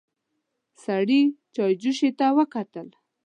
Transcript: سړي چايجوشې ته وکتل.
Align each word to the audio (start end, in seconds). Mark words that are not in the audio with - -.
سړي 0.83 1.21
چايجوشې 1.55 2.09
ته 2.19 2.25
وکتل. 2.37 2.87